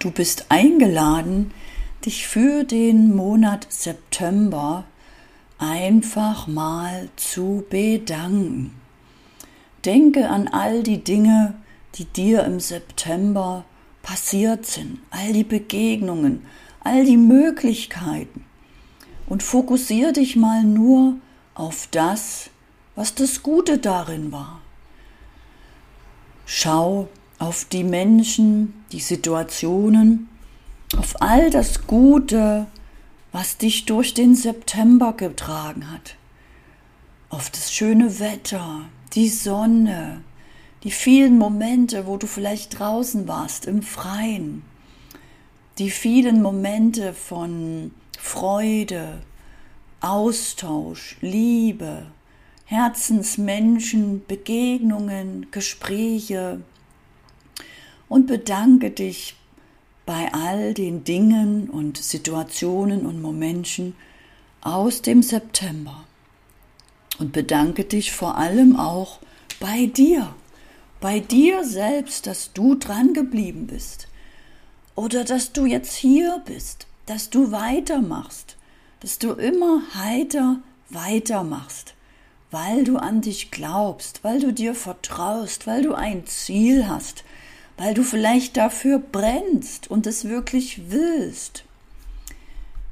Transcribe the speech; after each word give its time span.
Du 0.00 0.10
bist 0.10 0.46
eingeladen, 0.48 1.52
dich 2.06 2.26
für 2.26 2.64
den 2.64 3.14
Monat 3.14 3.66
September 3.68 4.84
einfach 5.58 6.46
mal 6.46 7.10
zu 7.16 7.66
bedanken. 7.68 8.80
Denke 9.84 10.30
an 10.30 10.48
all 10.48 10.82
die 10.82 11.04
Dinge, 11.04 11.52
die 11.96 12.06
dir 12.06 12.44
im 12.44 12.60
September 12.60 13.66
passiert 14.00 14.64
sind, 14.64 15.00
all 15.10 15.34
die 15.34 15.44
Begegnungen, 15.44 16.46
all 16.82 17.04
die 17.04 17.18
Möglichkeiten 17.18 18.46
und 19.26 19.42
fokussiere 19.42 20.14
dich 20.14 20.34
mal 20.34 20.64
nur 20.64 21.16
auf 21.52 21.88
das, 21.90 22.48
was 22.94 23.14
das 23.14 23.42
Gute 23.42 23.76
darin 23.76 24.32
war. 24.32 24.62
Schau 26.46 27.10
auf 27.40 27.64
die 27.64 27.84
Menschen, 27.84 28.84
die 28.92 29.00
Situationen, 29.00 30.28
auf 30.96 31.20
all 31.20 31.50
das 31.50 31.86
Gute, 31.86 32.66
was 33.32 33.56
dich 33.56 33.86
durch 33.86 34.12
den 34.12 34.34
September 34.34 35.14
getragen 35.14 35.90
hat, 35.90 36.16
auf 37.30 37.48
das 37.48 37.72
schöne 37.72 38.20
Wetter, 38.20 38.82
die 39.14 39.30
Sonne, 39.30 40.20
die 40.84 40.90
vielen 40.90 41.38
Momente, 41.38 42.06
wo 42.06 42.18
du 42.18 42.26
vielleicht 42.26 42.78
draußen 42.78 43.26
warst, 43.26 43.64
im 43.64 43.82
Freien, 43.82 44.62
die 45.78 45.90
vielen 45.90 46.42
Momente 46.42 47.14
von 47.14 47.92
Freude, 48.18 49.22
Austausch, 50.02 51.16
Liebe, 51.22 52.06
Herzensmenschen, 52.66 54.26
Begegnungen, 54.26 55.46
Gespräche, 55.50 56.60
und 58.10 58.26
bedanke 58.26 58.90
dich 58.90 59.36
bei 60.04 60.34
all 60.34 60.74
den 60.74 61.04
Dingen 61.04 61.70
und 61.70 61.96
Situationen 61.96 63.06
und 63.06 63.22
Momenten 63.22 63.94
aus 64.60 65.00
dem 65.00 65.22
September. 65.22 66.04
Und 67.18 67.32
bedanke 67.32 67.84
dich 67.84 68.12
vor 68.12 68.36
allem 68.36 68.76
auch 68.76 69.20
bei 69.60 69.86
dir, 69.86 70.34
bei 71.00 71.20
dir 71.20 71.64
selbst, 71.64 72.26
dass 72.26 72.52
du 72.52 72.74
dran 72.74 73.14
geblieben 73.14 73.68
bist 73.68 74.08
oder 74.96 75.22
dass 75.22 75.52
du 75.52 75.64
jetzt 75.64 75.94
hier 75.94 76.42
bist, 76.44 76.88
dass 77.06 77.30
du 77.30 77.52
weitermachst, 77.52 78.56
dass 79.00 79.18
du 79.18 79.32
immer 79.34 79.82
heiter 79.94 80.60
weitermachst, 80.88 81.94
weil 82.50 82.82
du 82.82 82.96
an 82.96 83.20
dich 83.20 83.52
glaubst, 83.52 84.24
weil 84.24 84.40
du 84.40 84.52
dir 84.52 84.74
vertraust, 84.74 85.68
weil 85.68 85.82
du 85.82 85.94
ein 85.94 86.26
Ziel 86.26 86.88
hast, 86.88 87.22
weil 87.80 87.94
du 87.94 88.02
vielleicht 88.02 88.58
dafür 88.58 88.98
brennst 88.98 89.90
und 89.90 90.06
es 90.06 90.26
wirklich 90.26 90.90
willst. 90.90 91.64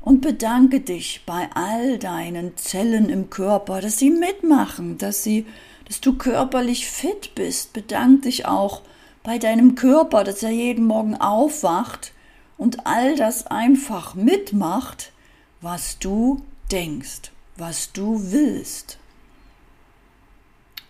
Und 0.01 0.23
bedanke 0.23 0.81
dich 0.81 1.25
bei 1.27 1.51
all 1.53 1.99
deinen 1.99 2.57
Zellen 2.57 3.11
im 3.11 3.29
Körper, 3.29 3.83
dass 3.83 3.99
sie 3.99 4.09
mitmachen, 4.09 4.97
dass 4.97 5.23
sie, 5.23 5.45
dass 5.85 6.01
du 6.01 6.15
körperlich 6.15 6.89
fit 6.89 7.35
bist. 7.35 7.75
Bedank 7.75 8.23
dich 8.23 8.47
auch 8.47 8.81
bei 9.23 9.37
deinem 9.37 9.75
Körper, 9.75 10.25
dass 10.25 10.43
er 10.43 10.53
jeden 10.53 10.87
Morgen 10.87 11.17
aufwacht 11.17 12.15
und 12.57 12.87
all 12.87 13.15
das 13.15 13.47
einfach 13.47 14.15
mitmacht, 14.15 15.13
was 15.61 15.99
du 15.99 16.41
denkst, 16.73 17.31
was 17.59 17.93
du 17.93 18.33
willst. 18.33 18.97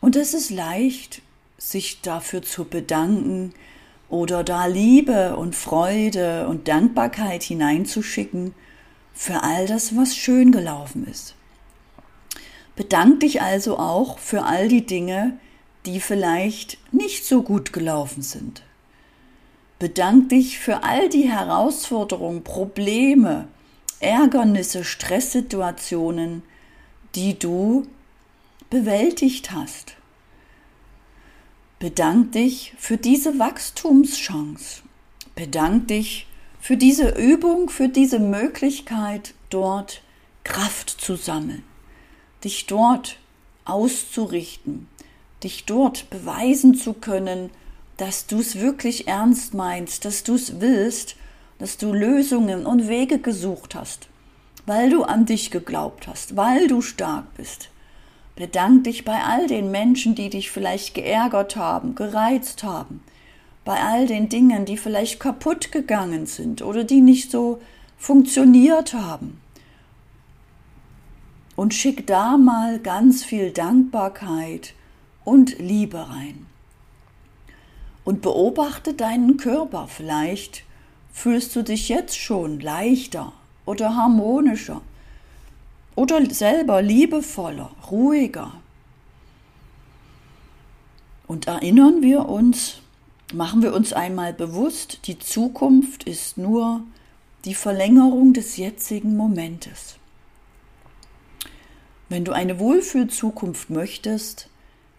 Und 0.01 0.15
es 0.15 0.35
ist 0.35 0.51
leicht, 0.51 1.21
sich 1.57 2.01
dafür 2.01 2.43
zu 2.43 2.65
bedanken, 2.65 3.53
oder 4.09 4.45
da 4.45 4.67
Liebe 4.67 5.37
und 5.37 5.55
Freude 5.55 6.49
und 6.49 6.69
Dankbarkeit 6.69 7.43
hineinzuschicken 7.43 8.55
für 9.13 9.43
all 9.43 9.67
das, 9.67 9.97
was 9.97 10.17
schön 10.17 10.53
gelaufen 10.53 11.07
ist. 11.07 11.35
Bedank 12.77 13.21
dich 13.21 13.43
also 13.43 13.79
auch 13.79 14.19
für 14.19 14.45
all 14.45 14.69
die 14.69 14.87
Dinge, 14.87 15.39
die 15.85 16.01
vielleicht 16.01 16.79
nicht 16.93 17.27
so 17.27 17.43
gut 17.43 17.73
gelaufen 17.73 18.23
sind. 18.23 18.63
Bedank 19.79 20.31
dich 20.31 20.59
für 20.59 20.83
all 20.85 21.09
die 21.09 21.29
Herausforderungen, 21.29 22.45
Probleme, 22.45 23.49
Ärgernisse, 24.01 24.85
Stresssituationen, 24.85 26.43
die 27.15 27.39
du 27.39 27.87
bewältigt 28.71 29.51
hast. 29.53 29.98
Bedank 31.79 32.33
dich 32.33 32.75
für 32.77 32.97
diese 32.97 33.39
Wachstumschance. 33.39 34.83
Bedank 35.37 35.87
dich 35.87 36.27
für 36.59 36.77
diese 36.77 37.11
Übung, 37.11 37.71
für 37.71 37.89
diese 37.89 38.19
Möglichkeit, 38.19 39.33
dort 39.49 40.03
Kraft 40.43 40.91
zu 40.91 41.15
sammeln, 41.15 41.63
dich 42.43 42.67
dort 42.67 43.21
auszurichten, 43.65 44.89
dich 45.45 45.67
dort 45.67 46.11
beweisen 46.11 46.75
zu 46.75 46.95
können, 46.95 47.51
dass 47.97 48.27
du 48.27 48.41
es 48.41 48.59
wirklich 48.59 49.07
ernst 49.07 49.55
meinst, 49.55 50.05
dass 50.05 50.25
du 50.25 50.35
es 50.35 50.61
willst, 50.61 51.15
dass 51.59 51.77
du 51.77 51.93
Lösungen 51.93 52.67
und 52.67 52.89
Wege 52.89 53.21
gesucht 53.21 53.77
hast, 53.77 54.09
weil 54.67 54.91
du 54.91 55.05
an 55.05 55.27
dich 55.27 55.53
geglaubt 55.53 56.09
hast, 56.09 56.35
weil 56.35 56.67
du 56.67 56.83
stark 56.83 57.35
bist, 57.37 57.71
Bedank 58.39 58.85
dich 58.85 59.05
bei 59.05 59.25
all 59.25 59.49
den 59.49 59.73
Menschen, 59.73 60.15
die 60.15 60.31
dich 60.31 60.53
vielleicht 60.53 60.95
geärgert 60.95 61.57
haben, 61.57 61.97
gereizt 61.97 62.63
haben, 62.63 63.03
bei 63.65 63.81
all 63.81 64.07
den 64.07 64.29
Dingen, 64.29 64.65
die 64.65 64.77
vielleicht 64.77 65.19
kaputt 65.19 65.73
gegangen 65.73 66.27
sind 66.27 66.63
oder 66.63 66.85
die 66.85 67.01
nicht 67.01 67.33
so 67.33 67.61
funktioniert 67.97 68.95
haben. 68.95 69.41
Und 71.57 71.75
schick 71.75 72.07
da 72.07 72.37
mal 72.37 72.79
ganz 72.79 73.25
viel 73.25 73.51
Dankbarkeit 73.51 74.73
und 75.25 75.59
Liebe 75.59 76.09
rein. 76.09 76.47
Und 78.05 78.23
beobachte 78.23 78.95
deinen 78.95 79.37
Körper. 79.37 79.89
Vielleicht 79.89 80.63
fühlst 81.13 81.57
du 81.57 81.63
dich 81.63 81.89
jetzt 81.89 82.17
schon 82.17 82.61
leichter 82.61 83.33
oder 83.67 83.97
harmonischer 83.97 84.81
oder 85.99 86.25
selber 86.33 86.81
liebevoller, 86.81 87.73
ruhiger. 87.91 88.53
Und 91.27 91.49
erinnern 91.49 92.03
wir 92.03 92.29
uns, 92.29 92.83
machen 93.35 93.63
wir 93.63 93.75
uns 93.75 93.93
einmal 93.93 94.33
bewusst, 94.33 95.01
die 95.09 95.19
Zukunft 95.19 96.05
ist 96.05 96.39
nur 96.39 96.83
die 97.45 97.55
Verlängerung 97.55 98.33
des 98.33 98.57
jetzigen 98.59 99.17
Momentes. 99.17 99.97
Wenn 102.09 102.25
du 102.25 102.31
eine 102.31 102.61
Wohlfühlzukunft 102.61 103.69
möchtest, 103.69 104.49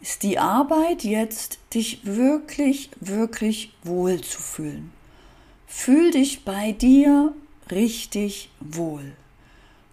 ist 0.02 0.24
die 0.24 0.38
Arbeit 0.38 1.06
jetzt, 1.06 1.60
dich 1.74 2.02
wirklich, 2.04 2.92
wirklich 3.00 3.72
wohl 3.84 4.20
zu 4.20 4.42
fühlen. 4.42 4.92
Fühl 5.66 6.12
dich 6.12 6.44
bei 6.44 6.74
dir 6.74 7.34
richtig 7.72 8.50
wohl. 8.60 9.14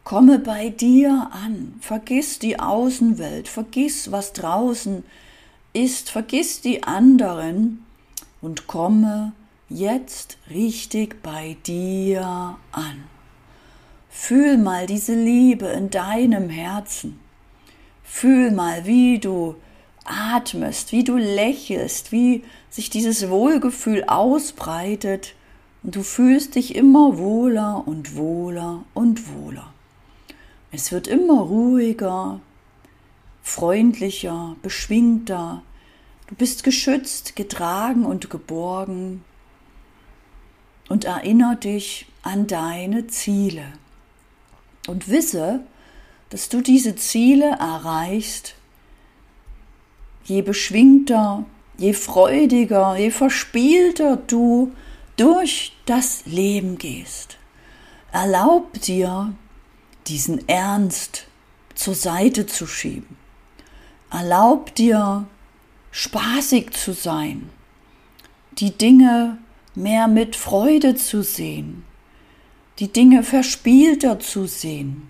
Komme 0.06 0.38
bei 0.38 0.68
dir 0.68 1.30
an, 1.32 1.74
vergiss 1.80 2.38
die 2.38 2.60
Außenwelt, 2.60 3.48
vergiss, 3.48 4.12
was 4.12 4.32
draußen 4.32 5.02
ist, 5.72 6.10
vergiss 6.10 6.60
die 6.60 6.84
anderen 6.84 7.84
und 8.40 8.68
komme 8.68 9.32
jetzt 9.68 10.38
richtig 10.48 11.24
bei 11.24 11.56
dir 11.66 12.56
an. 12.70 13.02
Fühl 14.08 14.58
mal 14.58 14.86
diese 14.86 15.16
Liebe 15.16 15.66
in 15.66 15.90
deinem 15.90 16.50
Herzen. 16.50 17.18
Fühl 18.04 18.52
mal, 18.52 18.86
wie 18.86 19.18
du 19.18 19.56
atmest, 20.04 20.92
wie 20.92 21.02
du 21.02 21.16
lächelst, 21.16 22.12
wie 22.12 22.44
sich 22.70 22.90
dieses 22.90 23.28
Wohlgefühl 23.28 24.04
ausbreitet 24.04 25.34
und 25.82 25.96
du 25.96 26.04
fühlst 26.04 26.54
dich 26.54 26.76
immer 26.76 27.18
wohler 27.18 27.82
und 27.88 28.14
wohler 28.14 28.84
und 28.94 29.34
wohler. 29.34 29.72
Es 30.76 30.92
wird 30.92 31.06
immer 31.06 31.40
ruhiger, 31.40 32.38
freundlicher, 33.42 34.56
beschwingter. 34.60 35.62
Du 36.26 36.34
bist 36.34 36.64
geschützt, 36.64 37.34
getragen 37.34 38.04
und 38.04 38.28
geborgen. 38.28 39.24
Und 40.90 41.06
erinnere 41.06 41.56
dich 41.56 42.04
an 42.20 42.46
deine 42.46 43.06
Ziele. 43.06 43.64
Und 44.86 45.08
wisse, 45.08 45.60
dass 46.28 46.50
du 46.50 46.60
diese 46.60 46.94
Ziele 46.94 47.52
erreichst, 47.52 48.54
je 50.24 50.42
beschwingter, 50.42 51.46
je 51.78 51.94
freudiger, 51.94 52.96
je 52.98 53.10
verspielter 53.10 54.18
du 54.18 54.72
durch 55.16 55.72
das 55.86 56.26
Leben 56.26 56.76
gehst. 56.76 57.38
Erlaub 58.12 58.78
dir, 58.82 59.34
diesen 60.08 60.48
Ernst 60.48 61.26
zur 61.74 61.94
Seite 61.94 62.46
zu 62.46 62.66
schieben. 62.66 63.16
Erlaub 64.10 64.74
dir, 64.74 65.26
spaßig 65.90 66.70
zu 66.72 66.92
sein, 66.92 67.50
die 68.52 68.76
Dinge 68.76 69.38
mehr 69.74 70.08
mit 70.08 70.36
Freude 70.36 70.94
zu 70.94 71.22
sehen, 71.22 71.84
die 72.78 72.92
Dinge 72.92 73.22
verspielter 73.22 74.18
zu 74.20 74.46
sehen 74.46 75.08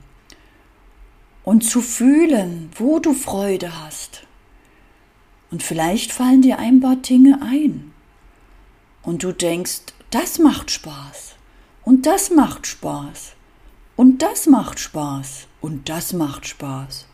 und 1.45 1.63
zu 1.63 1.81
fühlen, 1.83 2.71
wo 2.77 2.99
du 2.99 3.13
Freude 3.13 3.83
hast. 3.83 4.25
Und 5.51 5.63
vielleicht 5.63 6.13
fallen 6.13 6.43
dir 6.43 6.59
ein 6.59 6.81
paar 6.81 6.97
Dinge 6.97 7.41
ein 7.43 7.93
und 9.03 9.23
du 9.23 9.33
denkst, 9.33 9.83
das 10.11 10.39
macht 10.39 10.71
Spaß 10.71 11.37
und 11.85 12.07
das 12.07 12.31
macht 12.31 12.67
Spaß 12.67 13.36
und 13.97 14.23
das 14.23 14.47
macht 14.47 14.79
Spaß 14.79 15.47
und 15.61 15.89
das 15.89 16.13
macht 16.13 16.47
Spaß 16.47 17.07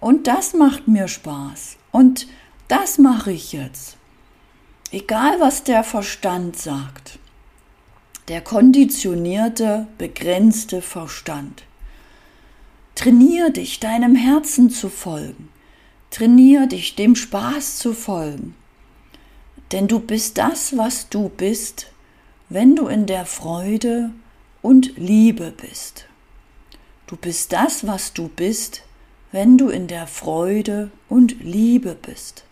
und 0.00 0.26
das 0.26 0.54
macht 0.54 0.86
mir 0.86 1.08
Spaß 1.08 1.76
und 1.90 2.28
das 2.68 2.98
mache 2.98 3.32
ich 3.32 3.52
jetzt. 3.52 3.96
Egal 4.90 5.40
was 5.40 5.64
der 5.64 5.84
Verstand 5.84 6.56
sagt, 6.56 7.18
der 8.28 8.42
konditionierte, 8.42 9.86
begrenzte 9.96 10.82
Verstand. 10.82 11.64
Trainier 12.94 13.50
dich, 13.50 13.80
deinem 13.80 14.14
Herzen 14.14 14.70
zu 14.70 14.88
folgen. 14.88 15.48
Trainier 16.10 16.66
dich, 16.66 16.94
dem 16.94 17.16
Spaß 17.16 17.78
zu 17.78 17.94
folgen. 17.94 18.54
Denn 19.72 19.88
du 19.88 20.00
bist 20.00 20.36
das, 20.36 20.76
was 20.76 21.08
du 21.08 21.28
bist, 21.28 21.92
wenn 22.48 22.76
du 22.76 22.86
in 22.88 23.06
der 23.06 23.24
Freude 23.24 24.10
und 24.62 24.96
Liebe 24.96 25.52
bist. 25.52 26.06
Du 27.08 27.16
bist 27.16 27.54
das, 27.54 27.86
was 27.86 28.12
du 28.12 28.28
bist, 28.28 28.82
wenn 29.32 29.56
du 29.56 29.70
in 29.70 29.86
der 29.86 30.06
Freude 30.06 30.90
und 31.08 31.42
Liebe 31.42 31.94
bist. 31.94 32.44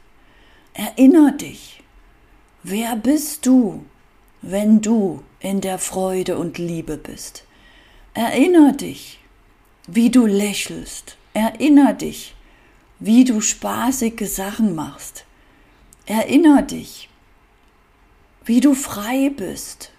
Erinner 0.73 1.33
dich, 1.33 1.83
wer 2.63 2.97
bist 2.97 3.45
du, 3.45 3.85
wenn 4.41 4.81
du 4.81 5.23
in 5.41 5.61
der 5.61 5.79
Freude 5.79 6.39
und 6.39 6.57
Liebe 6.57 6.97
bist? 6.97 7.45
Erinner 8.15 8.73
dich, 8.73 9.19
wie 9.87 10.09
du 10.09 10.25
lächelst. 10.25 11.19
Erinner 11.35 11.93
dich, 11.93 12.35
wie 12.99 13.25
du 13.25 13.43
spaßige 13.43 14.27
Sachen 14.27 14.75
machst. 14.75 15.27
Erinner 16.07 16.63
dich, 16.63 17.11
wie 18.47 18.61
du 18.61 18.75
frei 18.75 19.29
bist, 19.29 19.93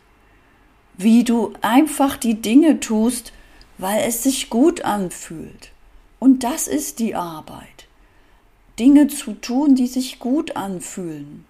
wie 0.97 1.23
du 1.23 1.53
einfach 1.61 2.17
die 2.17 2.41
Dinge 2.41 2.79
tust, 2.79 3.33
weil 3.77 4.03
es 4.03 4.23
sich 4.23 4.49
gut 4.49 4.81
anfühlt. 4.81 5.71
Und 6.19 6.43
das 6.43 6.67
ist 6.67 6.99
die 6.99 7.15
Arbeit. 7.15 7.87
Dinge 8.79 9.07
zu 9.07 9.33
tun, 9.33 9.75
die 9.75 9.87
sich 9.87 10.19
gut 10.19 10.55
anfühlen. 10.55 11.45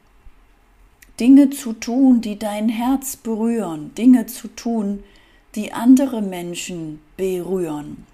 Dinge 1.20 1.50
zu 1.50 1.74
tun, 1.74 2.22
die 2.22 2.38
dein 2.38 2.70
Herz 2.70 3.16
berühren. 3.16 3.94
Dinge 3.96 4.28
zu 4.28 4.48
tun, 4.50 5.04
die 5.56 5.74
andere 5.74 6.22
Menschen 6.22 7.02
berühren. 7.18 8.06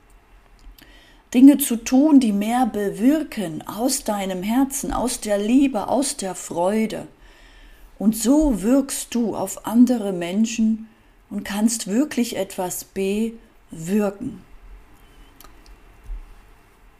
Dinge 1.33 1.57
zu 1.57 1.77
tun, 1.77 2.19
die 2.19 2.31
mehr 2.31 2.67
bewirken 2.67 3.67
aus 3.67 4.03
deinem 4.03 4.43
Herzen, 4.43 4.93
aus 4.93 5.19
der 5.19 5.39
Liebe, 5.39 5.87
aus 5.87 6.15
der 6.15 6.35
Freude. 6.35 7.07
Und 7.97 8.15
so 8.15 8.61
wirkst 8.61 9.13
du 9.15 9.35
auf 9.35 9.65
andere 9.65 10.13
Menschen 10.13 10.87
und 11.29 11.43
kannst 11.43 11.87
wirklich 11.87 12.35
etwas 12.35 12.83
bewirken. 13.73 14.41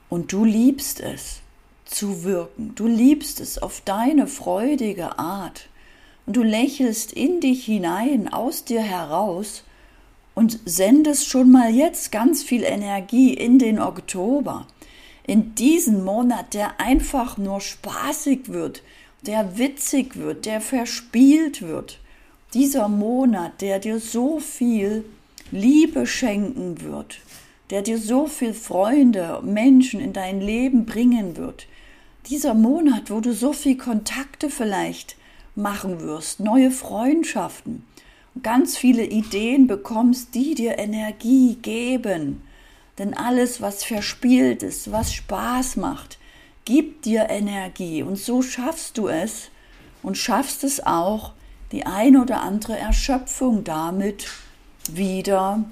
Und 0.10 0.31
du 0.31 0.46
liebst 0.46 1.00
es 1.00 1.42
zu 1.86 2.24
wirken. 2.24 2.74
Du 2.75 2.88
liebst 2.88 3.40
es 3.40 3.58
auf 3.62 3.81
deine 3.81 4.28
freudige 4.28 5.18
Art 5.20 5.70
und 6.25 6.36
du 6.36 6.44
lächelst 6.44 7.14
in 7.14 7.42
dich 7.42 7.66
hinein, 7.66 8.31
aus 8.31 8.64
dir 8.64 8.81
heraus 8.81 9.64
und 10.36 10.60
sendest 10.66 11.28
schon 11.28 11.52
mal 11.52 11.74
jetzt 11.74 12.12
ganz 12.12 12.44
viel 12.44 12.64
Energie 12.64 13.34
in 13.34 13.60
den 13.60 13.80
Oktober, 13.80 14.68
in 15.25 15.56
diesen 15.56 16.04
Monat, 16.04 16.54
der 16.54 16.80
einfach 16.80 17.38
nur 17.38 17.62
spaßig 17.62 18.50
wird, 18.50 18.81
der 19.22 19.58
witzig 19.58 20.16
wird, 20.16 20.46
der 20.46 20.62
verspielt 20.62 21.62
wird. 21.62 22.00
Dieser 22.54 22.88
Monat, 22.88 23.62
der 23.62 23.80
dir 23.80 24.00
so 24.00 24.40
viel 24.40 25.06
Liebe 25.54 26.08
schenken 26.08 26.82
wird, 26.82 27.20
der 27.70 27.84
dir 27.84 28.00
so 28.00 28.26
viel 28.26 28.56
Freunde, 28.56 29.40
Menschen 29.44 30.00
in 30.00 30.12
dein 30.12 30.42
Leben 30.42 30.86
bringen 30.86 31.38
wird, 31.38 31.68
dieser 32.28 32.56
Monat, 32.56 33.12
wo 33.12 33.20
du 33.20 33.36
so 33.36 33.54
viel 33.54 33.78
Kontakte 33.78 34.50
vielleicht 34.50 35.16
machen 35.54 36.00
wirst, 36.02 36.40
neue 36.40 36.72
Freundschaften, 36.72 37.86
ganz 38.42 38.78
viele 38.78 39.06
Ideen 39.06 39.68
bekommst, 39.68 40.34
die 40.34 40.56
dir 40.56 40.80
Energie 40.80 41.60
geben. 41.62 42.42
Denn 42.98 43.14
alles, 43.14 43.62
was 43.62 43.84
verspielt 43.84 44.64
ist, 44.64 44.92
was 44.92 45.14
Spaß 45.14 45.76
macht, 45.76 46.18
gibt 46.66 47.06
dir 47.06 47.30
Energie. 47.30 48.02
Und 48.02 48.18
so 48.18 48.42
schaffst 48.42 48.98
du 48.98 49.08
es 49.08 49.52
und 50.02 50.18
schaffst 50.18 50.64
es 50.64 50.84
auch, 50.84 51.34
die 51.72 51.86
ein 51.86 52.18
oder 52.18 52.42
andere 52.42 52.76
Erschöpfung 52.76 53.64
damit 53.64 54.26
wieder 54.92 55.64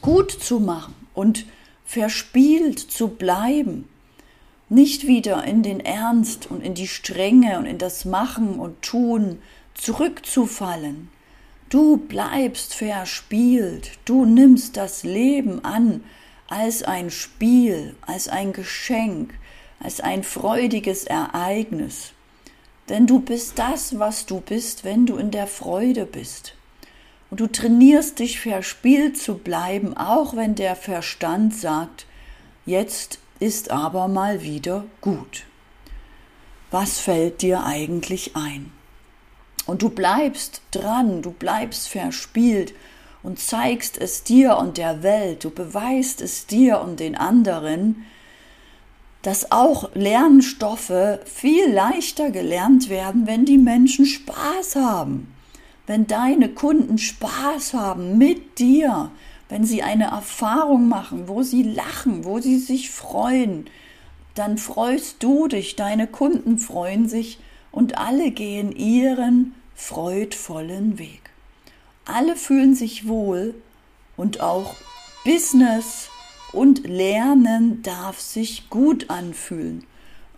gut 0.00 0.30
zu 0.30 0.60
machen 0.60 0.94
und 1.14 1.46
verspielt 1.84 2.78
zu 2.78 3.08
bleiben 3.08 3.88
nicht 4.70 5.06
wieder 5.06 5.44
in 5.44 5.62
den 5.62 5.80
Ernst 5.80 6.48
und 6.48 6.62
in 6.62 6.74
die 6.74 6.86
Strenge 6.86 7.58
und 7.58 7.66
in 7.66 7.78
das 7.78 8.04
Machen 8.04 8.60
und 8.60 8.80
Tun 8.82 9.42
zurückzufallen. 9.74 11.08
Du 11.68 11.96
bleibst 11.96 12.74
verspielt, 12.74 13.90
du 14.04 14.24
nimmst 14.24 14.76
das 14.76 15.02
Leben 15.02 15.64
an 15.64 16.04
als 16.48 16.82
ein 16.84 17.10
Spiel, 17.10 17.96
als 18.02 18.28
ein 18.28 18.52
Geschenk, 18.52 19.34
als 19.80 20.00
ein 20.00 20.22
freudiges 20.22 21.04
Ereignis. 21.04 22.12
Denn 22.88 23.06
du 23.06 23.20
bist 23.20 23.58
das, 23.58 23.98
was 23.98 24.26
du 24.26 24.40
bist, 24.40 24.84
wenn 24.84 25.04
du 25.04 25.16
in 25.16 25.32
der 25.32 25.46
Freude 25.46 26.06
bist. 26.06 26.54
Und 27.30 27.40
du 27.40 27.46
trainierst 27.46 28.18
dich 28.18 28.40
verspielt 28.40 29.16
zu 29.16 29.38
bleiben, 29.38 29.96
auch 29.96 30.34
wenn 30.34 30.56
der 30.56 30.74
Verstand 30.74 31.54
sagt, 31.54 32.06
jetzt 32.66 33.18
ist 33.38 33.70
aber 33.70 34.08
mal 34.08 34.42
wieder 34.42 34.84
gut. 35.00 35.44
Was 36.70 36.98
fällt 37.00 37.42
dir 37.42 37.64
eigentlich 37.64 38.36
ein? 38.36 38.72
Und 39.66 39.82
du 39.82 39.90
bleibst 39.90 40.62
dran, 40.72 41.22
du 41.22 41.30
bleibst 41.30 41.88
verspielt 41.88 42.74
und 43.22 43.38
zeigst 43.38 43.98
es 43.98 44.24
dir 44.24 44.56
und 44.56 44.78
der 44.78 45.02
Welt, 45.02 45.44
du 45.44 45.50
beweist 45.50 46.20
es 46.20 46.46
dir 46.46 46.80
und 46.80 47.00
den 47.00 47.14
anderen, 47.14 48.06
dass 49.22 49.52
auch 49.52 49.94
Lernstoffe 49.94 51.20
viel 51.24 51.70
leichter 51.70 52.30
gelernt 52.30 52.88
werden, 52.88 53.26
wenn 53.26 53.44
die 53.44 53.58
Menschen 53.58 54.06
Spaß 54.06 54.76
haben, 54.76 55.32
wenn 55.90 56.06
deine 56.06 56.48
Kunden 56.48 56.98
Spaß 56.98 57.74
haben 57.74 58.16
mit 58.16 58.60
dir, 58.60 59.10
wenn 59.48 59.64
sie 59.64 59.82
eine 59.82 60.04
Erfahrung 60.04 60.88
machen, 60.88 61.26
wo 61.26 61.42
sie 61.42 61.64
lachen, 61.64 62.24
wo 62.24 62.38
sie 62.38 62.60
sich 62.60 62.92
freuen, 62.92 63.66
dann 64.36 64.56
freust 64.56 65.20
du 65.20 65.48
dich, 65.48 65.74
deine 65.74 66.06
Kunden 66.06 66.58
freuen 66.58 67.08
sich 67.08 67.40
und 67.72 67.98
alle 67.98 68.30
gehen 68.30 68.70
ihren 68.70 69.56
freudvollen 69.74 71.00
Weg. 71.00 71.30
Alle 72.04 72.36
fühlen 72.36 72.76
sich 72.76 73.08
wohl 73.08 73.56
und 74.16 74.40
auch 74.40 74.76
Business 75.24 76.08
und 76.52 76.86
Lernen 76.86 77.82
darf 77.82 78.20
sich 78.20 78.70
gut 78.70 79.10
anfühlen. 79.10 79.84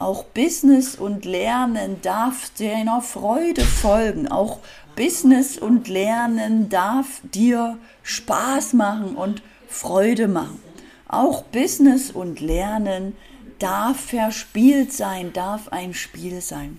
Auch 0.03 0.25
Business 0.25 0.97
und 0.97 1.25
Lernen 1.25 2.03
darf 2.03 2.51
deiner 2.59 3.03
Freude 3.03 3.63
folgen. 3.63 4.27
Auch 4.27 4.59
Business 4.97 5.57
und 5.57 5.87
Lernen 5.87 6.69
darf 6.69 7.21
dir 7.33 7.79
Spaß 8.03 8.73
machen 8.73 9.15
und 9.15 9.43
Freude 9.69 10.27
machen. 10.27 10.61
Auch 11.07 11.45
Business 11.45 12.11
und 12.11 12.41
Lernen 12.41 13.17
darf 13.61 14.01
verspielt 14.01 14.93
sein, 14.93 15.33
darf 15.33 15.69
ein 15.69 15.95
Spiel 15.95 16.41
sein. 16.41 16.79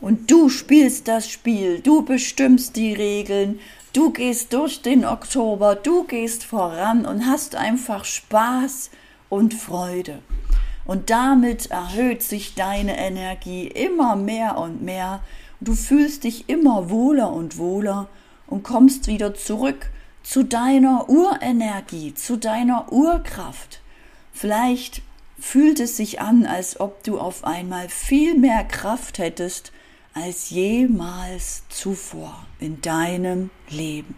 Und 0.00 0.28
du 0.32 0.48
spielst 0.48 1.06
das 1.06 1.28
Spiel, 1.28 1.78
du 1.78 2.02
bestimmst 2.02 2.74
die 2.74 2.92
Regeln, 2.92 3.60
du 3.92 4.10
gehst 4.10 4.52
durch 4.52 4.82
den 4.82 5.04
Oktober, 5.04 5.76
du 5.76 6.02
gehst 6.02 6.42
voran 6.42 7.06
und 7.06 7.24
hast 7.24 7.54
einfach 7.54 8.04
Spaß 8.04 8.90
und 9.28 9.54
Freude. 9.54 10.18
Und 10.84 11.10
damit 11.10 11.66
erhöht 11.66 12.22
sich 12.22 12.54
deine 12.54 12.98
Energie 12.98 13.66
immer 13.66 14.16
mehr 14.16 14.58
und 14.58 14.82
mehr. 14.82 15.20
Du 15.60 15.74
fühlst 15.74 16.24
dich 16.24 16.48
immer 16.48 16.90
wohler 16.90 17.32
und 17.32 17.56
wohler 17.56 18.08
und 18.46 18.62
kommst 18.62 19.06
wieder 19.06 19.34
zurück 19.34 19.90
zu 20.22 20.42
deiner 20.42 21.08
Urenergie, 21.08 22.14
zu 22.14 22.36
deiner 22.36 22.92
Urkraft. 22.92 23.80
Vielleicht 24.32 25.02
fühlt 25.38 25.80
es 25.80 25.96
sich 25.96 26.20
an, 26.20 26.46
als 26.46 26.80
ob 26.80 27.02
du 27.02 27.18
auf 27.18 27.44
einmal 27.44 27.88
viel 27.88 28.36
mehr 28.36 28.64
Kraft 28.64 29.18
hättest 29.18 29.72
als 30.14 30.50
jemals 30.50 31.64
zuvor 31.68 32.46
in 32.60 32.80
deinem 32.80 33.50
Leben. 33.68 34.14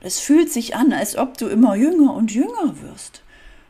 Es 0.00 0.20
fühlt 0.20 0.52
sich 0.52 0.76
an, 0.76 0.92
als 0.92 1.16
ob 1.16 1.38
du 1.38 1.46
immer 1.46 1.74
jünger 1.76 2.12
und 2.14 2.32
jünger 2.32 2.74
wirst. 2.82 3.22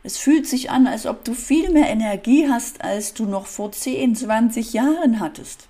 Es 0.07 0.17
fühlt 0.17 0.47
sich 0.47 0.71
an, 0.71 0.87
als 0.87 1.05
ob 1.05 1.25
du 1.25 1.33
viel 1.33 1.69
mehr 1.69 1.89
Energie 1.89 2.47
hast, 2.49 2.79
als 2.79 3.13
du 3.13 3.25
noch 3.25 3.45
vor 3.45 3.73
10, 3.73 4.15
20 4.15 4.71
Jahren 4.71 5.19
hattest. 5.19 5.67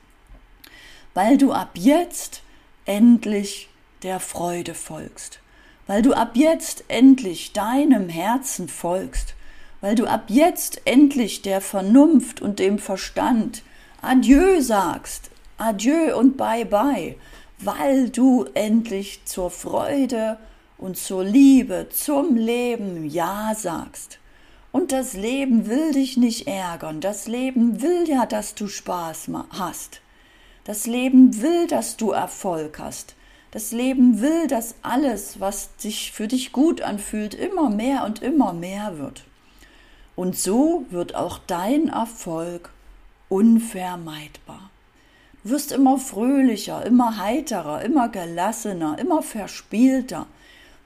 Weil 1.15 1.39
du 1.39 1.53
ab 1.53 1.71
jetzt 1.73 2.43
endlich 2.85 3.67
der 4.03 4.19
Freude 4.19 4.75
folgst. 4.75 5.39
Weil 5.87 6.03
du 6.03 6.13
ab 6.13 6.33
jetzt 6.35 6.83
endlich 6.87 7.53
deinem 7.53 8.09
Herzen 8.09 8.69
folgst. 8.69 9.33
Weil 9.81 9.95
du 9.95 10.05
ab 10.05 10.25
jetzt 10.27 10.81
endlich 10.85 11.41
der 11.41 11.59
Vernunft 11.59 12.39
und 12.39 12.59
dem 12.59 12.77
Verstand 12.77 13.63
Adieu 14.03 14.61
sagst. 14.61 15.31
Adieu 15.57 16.15
und 16.15 16.37
bye 16.37 16.63
bye. 16.63 17.15
Weil 17.57 18.11
du 18.11 18.45
endlich 18.53 19.21
zur 19.25 19.49
Freude 19.49 20.37
und 20.77 20.95
zur 20.95 21.23
Liebe, 21.23 21.87
zum 21.89 22.35
Leben 22.35 23.09
Ja 23.09 23.55
sagst. 23.55 24.19
Und 24.77 24.91
das 24.91 25.13
Leben 25.13 25.65
will 25.65 25.91
dich 25.91 26.17
nicht 26.17 26.45
ärgern. 26.45 27.01
Das 27.01 27.25
Leben 27.27 27.81
will 27.81 28.07
ja, 28.07 28.27
dass 28.27 28.53
du 28.53 28.67
Spaß 28.67 29.27
hast. 29.49 30.01
Das 30.65 30.85
Leben 30.85 31.41
will, 31.41 31.65
dass 31.65 31.97
du 31.97 32.11
Erfolg 32.11 32.77
hast. 32.77 33.15
Das 33.49 33.71
Leben 33.71 34.21
will, 34.21 34.45
dass 34.45 34.75
alles, 34.83 35.39
was 35.39 35.71
sich 35.77 36.11
für 36.11 36.27
dich 36.27 36.51
gut 36.51 36.83
anfühlt, 36.83 37.33
immer 37.33 37.71
mehr 37.71 38.05
und 38.05 38.21
immer 38.21 38.53
mehr 38.53 38.99
wird. 38.99 39.23
Und 40.15 40.37
so 40.37 40.85
wird 40.91 41.15
auch 41.15 41.39
dein 41.47 41.87
Erfolg 41.87 42.69
unvermeidbar. 43.29 44.69
Du 45.43 45.49
wirst 45.49 45.71
immer 45.71 45.97
fröhlicher, 45.97 46.85
immer 46.85 47.17
heiterer, 47.17 47.81
immer 47.81 48.09
gelassener, 48.09 48.99
immer 48.99 49.23
verspielter. 49.23 50.27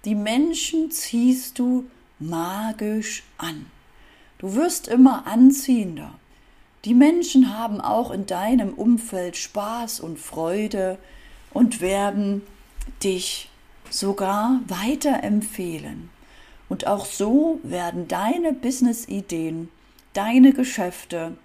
Die 0.06 0.16
Menschen 0.16 0.92
ziehst 0.92 1.60
du 1.60 1.84
magisch 2.20 3.24
an. 3.38 3.66
Du 4.42 4.56
wirst 4.56 4.88
immer 4.88 5.28
anziehender. 5.28 6.16
Die 6.84 6.96
Menschen 6.96 7.56
haben 7.56 7.80
auch 7.80 8.10
in 8.10 8.26
deinem 8.26 8.74
Umfeld 8.74 9.38
Spaß 9.38 10.00
und 10.00 10.18
Freude 10.18 10.98
und 11.54 11.80
werden 11.80 12.42
dich 13.04 13.52
sogar 13.92 14.60
weiterempfehlen. 14.66 16.10
Und 16.70 16.88
auch 16.88 17.06
so 17.06 17.60
werden 17.62 18.08
deine 18.08 18.52
Business-Ideen, 18.52 19.70
deine 20.14 20.54
Geschäfte 20.54 21.38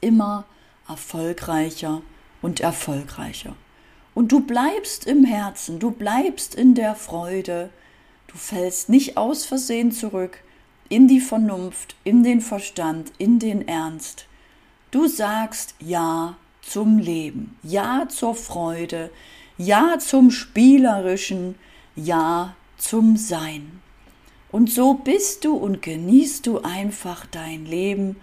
immer 0.00 0.44
erfolgreicher 0.88 2.00
und 2.42 2.60
erfolgreicher. 2.60 3.56
Und 4.14 4.30
du 4.30 4.38
bleibst 4.38 5.04
im 5.04 5.24
Herzen, 5.24 5.80
du 5.80 5.90
bleibst 5.90 6.54
in 6.54 6.76
der 6.76 6.94
Freude, 6.94 7.70
du 8.28 8.36
fällst 8.36 8.88
nicht 8.88 9.16
aus 9.16 9.44
Versehen 9.44 9.90
zurück, 9.90 10.44
in 10.90 11.08
die 11.08 11.20
Vernunft, 11.20 11.94
in 12.04 12.22
den 12.22 12.42
Verstand, 12.42 13.12
in 13.16 13.38
den 13.38 13.66
Ernst. 13.66 14.26
Du 14.90 15.06
sagst 15.06 15.76
Ja 15.78 16.36
zum 16.60 16.98
Leben, 16.98 17.56
Ja 17.62 18.06
zur 18.08 18.34
Freude, 18.34 19.10
Ja 19.56 19.98
zum 19.98 20.30
Spielerischen, 20.30 21.54
Ja 21.94 22.56
zum 22.76 23.16
Sein. 23.16 23.80
Und 24.50 24.68
so 24.68 24.94
bist 24.94 25.44
du 25.44 25.54
und 25.54 25.80
genießt 25.80 26.44
du 26.46 26.60
einfach 26.60 27.24
dein 27.24 27.66
Leben, 27.66 28.16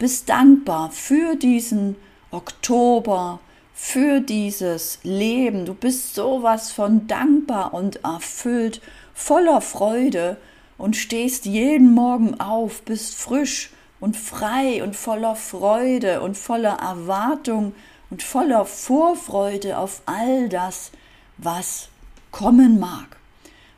bist 0.00 0.28
dankbar 0.28 0.90
für 0.90 1.36
diesen 1.36 1.94
Oktober, 2.32 3.38
für 3.72 4.20
dieses 4.20 4.98
Leben. 5.04 5.66
Du 5.66 5.74
bist 5.74 6.16
sowas 6.16 6.72
von 6.72 7.06
dankbar 7.06 7.74
und 7.74 8.02
erfüllt, 8.02 8.80
voller 9.14 9.60
Freude 9.60 10.36
und 10.78 10.96
stehst 10.96 11.44
jeden 11.44 11.92
Morgen 11.92 12.40
auf, 12.40 12.82
bist 12.82 13.16
frisch 13.16 13.70
und 14.00 14.16
frei 14.16 14.82
und 14.82 14.96
voller 14.96 15.36
Freude 15.36 16.22
und 16.22 16.38
voller 16.38 16.78
Erwartung 16.78 17.74
und 18.10 18.22
voller 18.22 18.64
Vorfreude 18.64 19.76
auf 19.76 20.02
all 20.06 20.48
das, 20.48 20.92
was 21.36 21.88
kommen 22.30 22.78
mag. 22.78 23.18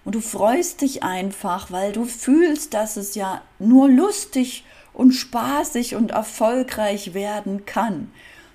Und 0.04 0.14
du 0.14 0.20
freust 0.20 0.82
dich 0.82 1.02
einfach, 1.02 1.70
weil 1.70 1.92
du 1.92 2.04
fühlst, 2.04 2.74
dass 2.74 2.96
es 2.96 3.14
ja 3.14 3.42
nur 3.58 3.88
lustig 3.88 4.64
und 4.92 5.12
spaßig 5.12 5.94
und 5.94 6.10
erfolgreich 6.10 7.14
werden 7.14 7.64
kann. 7.64 8.10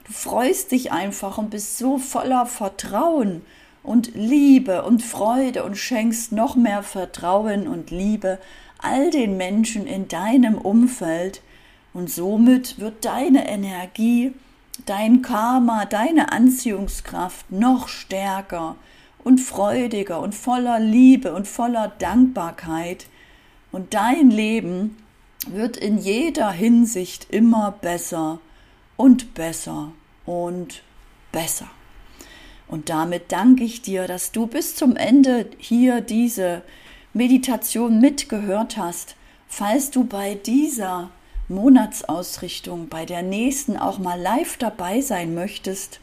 Du 0.05 0.13
freust 0.13 0.71
dich 0.71 0.91
einfach 0.91 1.37
und 1.37 1.49
bist 1.49 1.77
so 1.77 1.97
voller 1.97 2.45
Vertrauen 2.45 3.41
und 3.85 4.15
Liebe 4.15 4.83
und 4.83 5.03
Freude 5.03 5.63
und 5.63 5.77
schenkst 5.77 6.31
noch 6.31 6.55
mehr 6.55 6.83
Vertrauen 6.83 7.67
und 7.67 7.91
Liebe 7.91 8.39
all 8.79 9.11
den 9.11 9.37
Menschen 9.37 9.87
in 9.87 10.07
deinem 10.07 10.57
Umfeld 10.57 11.41
und 11.93 12.09
somit 12.09 12.79
wird 12.79 13.05
deine 13.05 13.47
Energie, 13.47 14.33
dein 14.85 15.21
Karma, 15.21 15.85
deine 15.85 16.31
Anziehungskraft 16.31 17.51
noch 17.51 17.87
stärker 17.87 18.75
und 19.23 19.39
freudiger 19.39 20.19
und 20.19 20.35
voller 20.35 20.79
Liebe 20.79 21.33
und 21.33 21.47
voller 21.47 21.91
Dankbarkeit 21.99 23.07
und 23.71 23.93
dein 23.93 24.29
Leben 24.29 24.97
wird 25.47 25.77
in 25.77 25.97
jeder 25.97 26.51
Hinsicht 26.51 27.27
immer 27.29 27.71
besser 27.71 28.39
und 28.97 29.33
besser 29.33 29.91
und 30.25 30.81
besser. 31.31 31.67
Und 32.67 32.89
damit 32.89 33.31
danke 33.31 33.63
ich 33.63 33.81
dir, 33.81 34.07
dass 34.07 34.31
du 34.31 34.47
bis 34.47 34.75
zum 34.75 34.95
Ende 34.95 35.47
hier 35.57 36.01
diese 36.01 36.63
Meditation 37.13 37.99
mitgehört 37.99 38.77
hast. 38.77 39.15
Falls 39.47 39.91
du 39.91 40.03
bei 40.03 40.35
dieser 40.35 41.11
Monatsausrichtung, 41.47 42.89
bei 42.89 43.05
der 43.05 43.21
nächsten 43.21 43.77
auch 43.77 43.99
mal 43.99 44.19
live 44.19 44.57
dabei 44.57 45.01
sein 45.01 45.35
möchtest, 45.35 45.99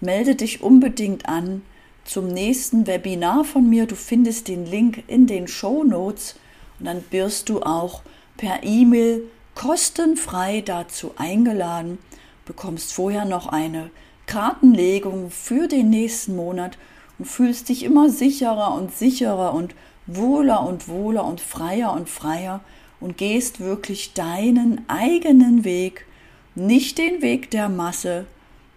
melde 0.00 0.34
dich 0.34 0.62
unbedingt 0.62 1.28
an 1.28 1.62
zum 2.04 2.28
nächsten 2.28 2.86
Webinar 2.86 3.44
von 3.44 3.68
mir. 3.70 3.86
Du 3.86 3.94
findest 3.94 4.48
den 4.48 4.66
Link 4.66 5.04
in 5.06 5.26
den 5.26 5.46
Show 5.46 5.84
Notes 5.84 6.34
und 6.78 6.86
dann 6.86 7.04
wirst 7.10 7.48
du 7.48 7.62
auch 7.62 8.02
per 8.36 8.64
E-Mail 8.64 9.22
kostenfrei 9.54 10.62
dazu 10.62 11.12
eingeladen, 11.16 11.98
bekommst 12.44 12.92
vorher 12.92 13.24
noch 13.24 13.46
eine 13.46 13.90
Kartenlegung 14.26 15.30
für 15.30 15.68
den 15.68 15.90
nächsten 15.90 16.36
Monat 16.36 16.78
und 17.18 17.26
fühlst 17.26 17.68
dich 17.68 17.84
immer 17.84 18.08
sicherer 18.08 18.74
und 18.74 18.94
sicherer 18.94 19.54
und 19.54 19.74
wohler 20.06 20.66
und 20.66 20.88
wohler 20.88 21.24
und 21.24 21.40
freier 21.40 21.92
und 21.92 22.08
freier 22.08 22.60
und 23.00 23.16
gehst 23.16 23.60
wirklich 23.60 24.14
deinen 24.14 24.88
eigenen 24.88 25.64
Weg, 25.64 26.06
nicht 26.54 26.98
den 26.98 27.22
Weg 27.22 27.50
der 27.50 27.68
Masse, 27.68 28.26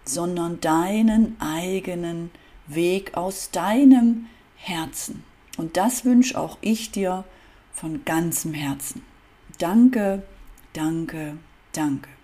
sondern 0.04 0.60
deinen 0.60 1.36
eigenen 1.40 2.30
Weg 2.66 3.16
aus 3.16 3.50
deinem 3.50 4.26
Herzen. 4.56 5.24
Und 5.56 5.76
das 5.76 6.04
wünsche 6.04 6.38
auch 6.38 6.58
ich 6.60 6.90
dir 6.90 7.24
von 7.72 8.04
ganzem 8.04 8.54
Herzen. 8.54 9.02
Danke, 9.58 10.22
danke, 10.72 11.36
danke. 11.72 12.15